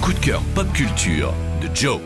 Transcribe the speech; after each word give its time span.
coup 0.00 0.12
de 0.12 0.18
cœur 0.18 0.42
pop 0.54 0.70
culture 0.72 1.32
de 1.62 1.68
Joe. 1.74 2.00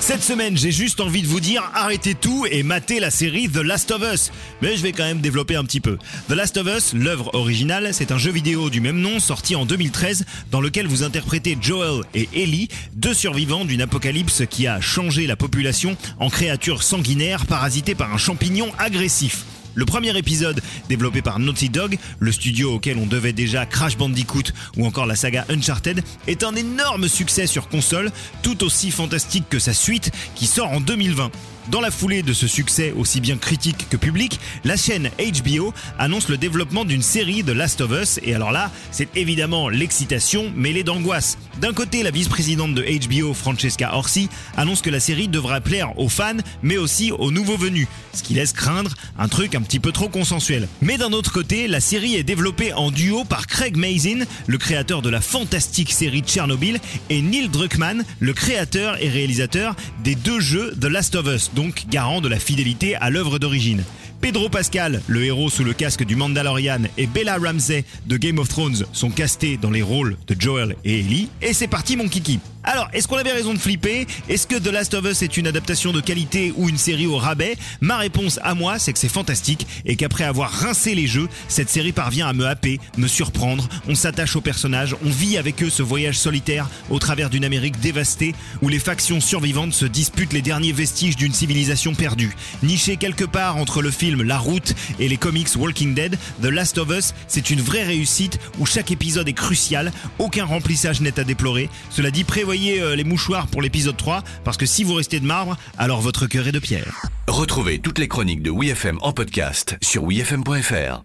Cette 0.00 0.22
semaine, 0.22 0.56
j'ai 0.56 0.72
juste 0.72 1.00
envie 1.00 1.22
de 1.22 1.26
vous 1.26 1.40
dire 1.40 1.62
arrêtez 1.74 2.14
tout 2.14 2.46
et 2.50 2.62
matez 2.62 3.00
la 3.00 3.10
série 3.10 3.48
The 3.48 3.58
Last 3.58 3.90
of 3.90 4.02
Us. 4.02 4.32
Mais 4.62 4.76
je 4.76 4.82
vais 4.82 4.92
quand 4.92 5.04
même 5.04 5.20
développer 5.20 5.56
un 5.56 5.64
petit 5.64 5.80
peu. 5.80 5.98
The 6.28 6.32
Last 6.32 6.56
of 6.56 6.66
Us, 6.66 6.94
l'œuvre 6.94 7.34
originale, 7.34 7.90
c'est 7.92 8.10
un 8.10 8.18
jeu 8.18 8.30
vidéo 8.30 8.70
du 8.70 8.80
même 8.80 8.98
nom 8.98 9.20
sorti 9.20 9.54
en 9.54 9.66
2013 9.66 10.24
dans 10.50 10.60
lequel 10.60 10.86
vous 10.86 11.02
interprétez 11.02 11.58
Joel 11.60 12.02
et 12.14 12.28
Ellie, 12.34 12.68
deux 12.94 13.14
survivants 13.14 13.64
d'une 13.64 13.82
apocalypse 13.82 14.42
qui 14.48 14.66
a 14.66 14.80
changé 14.80 15.26
la 15.26 15.36
population 15.36 15.96
en 16.18 16.30
créatures 16.30 16.82
sanguinaires 16.82 17.46
parasitées 17.46 17.94
par 17.94 18.12
un 18.12 18.18
champignon 18.18 18.70
agressif. 18.78 19.44
Le 19.74 19.84
premier 19.84 20.16
épisode, 20.16 20.60
développé 20.88 21.22
par 21.22 21.38
Naughty 21.38 21.68
Dog, 21.68 21.96
le 22.18 22.32
studio 22.32 22.74
auquel 22.74 22.98
on 22.98 23.06
devait 23.06 23.32
déjà 23.32 23.66
Crash 23.66 23.96
Bandicoot 23.96 24.52
ou 24.76 24.86
encore 24.86 25.06
la 25.06 25.16
saga 25.16 25.46
Uncharted, 25.48 26.02
est 26.26 26.42
un 26.42 26.54
énorme 26.54 27.08
succès 27.08 27.46
sur 27.46 27.68
console, 27.68 28.10
tout 28.42 28.64
aussi 28.64 28.90
fantastique 28.90 29.48
que 29.48 29.58
sa 29.58 29.72
suite 29.72 30.10
qui 30.34 30.46
sort 30.46 30.70
en 30.70 30.80
2020. 30.80 31.30
Dans 31.70 31.80
la 31.80 31.92
foulée 31.92 32.22
de 32.22 32.32
ce 32.32 32.48
succès 32.48 32.92
aussi 32.96 33.20
bien 33.20 33.36
critique 33.36 33.88
que 33.88 33.96
public, 33.96 34.40
la 34.64 34.76
chaîne 34.76 35.08
HBO 35.18 35.72
annonce 35.98 36.28
le 36.28 36.36
développement 36.36 36.84
d'une 36.84 37.02
série 37.02 37.44
de 37.44 37.52
Last 37.52 37.80
of 37.80 37.92
Us 37.92 38.18
et 38.24 38.34
alors 38.34 38.50
là, 38.50 38.72
c'est 38.90 39.16
évidemment 39.16 39.68
l'excitation 39.68 40.50
mêlée 40.56 40.82
d'angoisse. 40.82 41.38
D'un 41.60 41.72
côté, 41.72 42.02
la 42.02 42.10
vice-présidente 42.10 42.74
de 42.74 42.82
HBO, 42.82 43.34
Francesca 43.34 43.94
Orsi, 43.94 44.28
annonce 44.56 44.82
que 44.82 44.90
la 44.90 44.98
série 44.98 45.28
devra 45.28 45.60
plaire 45.60 45.96
aux 45.96 46.08
fans 46.08 46.38
mais 46.62 46.76
aussi 46.76 47.12
aux 47.12 47.30
nouveaux 47.30 47.58
venus, 47.58 47.86
ce 48.14 48.24
qui 48.24 48.34
laisse 48.34 48.52
craindre 48.52 48.94
un 49.16 49.28
truc 49.28 49.54
un 49.54 49.59
petit 49.62 49.80
peu 49.80 49.92
trop 49.92 50.08
consensuel. 50.08 50.68
Mais 50.80 50.98
d'un 50.98 51.12
autre 51.12 51.32
côté, 51.32 51.68
la 51.68 51.80
série 51.80 52.16
est 52.16 52.22
développée 52.22 52.72
en 52.72 52.90
duo 52.90 53.24
par 53.24 53.46
Craig 53.46 53.76
Mazin, 53.76 54.24
le 54.46 54.58
créateur 54.58 55.02
de 55.02 55.10
la 55.10 55.20
fantastique 55.20 55.92
série 55.92 56.20
Tchernobyl, 56.20 56.80
et 57.08 57.22
Neil 57.22 57.48
Druckmann, 57.48 58.04
le 58.18 58.32
créateur 58.32 59.02
et 59.02 59.08
réalisateur 59.08 59.76
des 60.04 60.14
deux 60.14 60.40
jeux 60.40 60.74
The 60.80 60.86
Last 60.86 61.14
of 61.14 61.26
Us 61.26 61.50
donc 61.54 61.86
garant 61.88 62.20
de 62.20 62.28
la 62.28 62.38
fidélité 62.38 62.96
à 62.96 63.10
l'œuvre 63.10 63.38
d'origine. 63.38 63.84
Pedro 64.20 64.50
Pascal, 64.50 65.00
le 65.06 65.24
héros 65.24 65.48
sous 65.48 65.64
le 65.64 65.72
casque 65.72 66.04
du 66.04 66.14
Mandalorian, 66.14 66.82
et 66.98 67.06
Bella 67.06 67.38
Ramsey 67.38 67.84
de 68.06 68.16
Game 68.18 68.38
of 68.38 68.48
Thrones 68.48 68.84
sont 68.92 69.10
castés 69.10 69.56
dans 69.56 69.70
les 69.70 69.82
rôles 69.82 70.16
de 70.26 70.36
Joel 70.38 70.76
et 70.84 71.00
Ellie. 71.00 71.28
Et 71.40 71.54
c'est 71.54 71.68
parti 71.68 71.96
mon 71.96 72.08
kiki. 72.08 72.38
Alors, 72.62 72.88
est-ce 72.92 73.08
qu'on 73.08 73.16
avait 73.16 73.32
raison 73.32 73.54
de 73.54 73.58
flipper? 73.58 74.06
Est-ce 74.28 74.46
que 74.46 74.56
The 74.56 74.66
Last 74.66 74.92
of 74.92 75.06
Us 75.06 75.22
est 75.22 75.38
une 75.38 75.46
adaptation 75.46 75.92
de 75.92 76.00
qualité 76.00 76.52
ou 76.56 76.68
une 76.68 76.76
série 76.76 77.06
au 77.06 77.16
rabais? 77.16 77.56
Ma 77.80 77.96
réponse 77.96 78.38
à 78.42 78.54
moi, 78.54 78.78
c'est 78.78 78.92
que 78.92 78.98
c'est 78.98 79.08
fantastique 79.08 79.66
et 79.86 79.96
qu'après 79.96 80.24
avoir 80.24 80.50
rincé 80.50 80.94
les 80.94 81.06
jeux, 81.06 81.28
cette 81.48 81.70
série 81.70 81.92
parvient 81.92 82.28
à 82.28 82.34
me 82.34 82.44
happer, 82.46 82.78
me 82.98 83.06
surprendre. 83.06 83.66
On 83.88 83.94
s'attache 83.94 84.36
aux 84.36 84.42
personnages, 84.42 84.94
on 85.04 85.08
vit 85.08 85.38
avec 85.38 85.62
eux 85.62 85.70
ce 85.70 85.82
voyage 85.82 86.18
solitaire 86.18 86.68
au 86.90 86.98
travers 86.98 87.30
d'une 87.30 87.44
Amérique 87.44 87.80
dévastée 87.80 88.34
où 88.60 88.68
les 88.68 88.78
factions 88.78 89.20
survivantes 89.20 89.72
se 89.72 89.86
disputent 89.86 90.34
les 90.34 90.42
derniers 90.42 90.72
vestiges 90.72 91.16
d'une 91.16 91.32
civilisation 91.32 91.94
perdue. 91.94 92.36
Niché 92.62 92.98
quelque 92.98 93.24
part 93.24 93.56
entre 93.56 93.80
le 93.80 93.90
film 93.90 94.22
la 94.22 94.38
Route 94.38 94.74
et 94.98 95.08
les 95.08 95.16
comics 95.16 95.48
Walking 95.56 95.94
Dead, 95.94 96.18
The 96.42 96.46
Last 96.46 96.76
of 96.76 96.90
Us, 96.90 97.14
c'est 97.26 97.48
une 97.50 97.62
vraie 97.62 97.84
réussite 97.84 98.38
où 98.58 98.66
chaque 98.66 98.90
épisode 98.90 99.28
est 99.28 99.32
crucial, 99.32 99.92
aucun 100.18 100.44
remplissage 100.44 101.00
n'est 101.00 101.18
à 101.18 101.24
déplorer. 101.24 101.70
Cela 101.88 102.10
dit, 102.10 102.24
prévoyez 102.50 102.82
euh, 102.82 102.96
les 102.96 103.04
mouchoirs 103.04 103.46
pour 103.46 103.62
l'épisode 103.62 103.96
3, 103.96 104.24
parce 104.42 104.56
que 104.56 104.66
si 104.66 104.82
vous 104.82 104.94
restez 104.94 105.20
de 105.20 105.24
marbre, 105.24 105.56
alors 105.78 106.00
votre 106.00 106.26
cœur 106.26 106.48
est 106.48 106.52
de 106.52 106.58
pierre. 106.58 107.06
Retrouvez 107.28 107.78
toutes 107.78 108.00
les 108.00 108.08
chroniques 108.08 108.42
de 108.42 108.50
WeFM 108.50 108.98
en 109.02 109.12
podcast 109.12 109.76
sur 109.80 110.04
WeFM.fr. 110.04 111.04